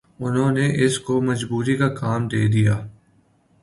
انہوں 0.19 0.51
نے 0.51 0.65
اس 0.85 0.95
کو 1.05 1.13
مخبری 1.21 1.75
کا 1.77 1.89
کام 1.95 2.21
دے 2.27 2.43
دیا 2.47 2.75